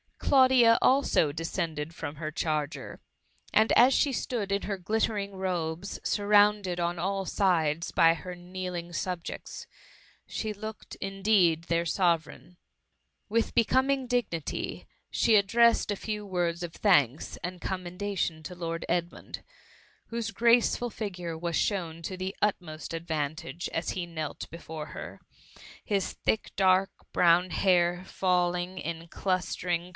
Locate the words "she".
3.93-4.13, 10.25-10.53, 15.11-15.35